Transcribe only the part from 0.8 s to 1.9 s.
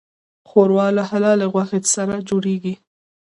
له حلالې غوښې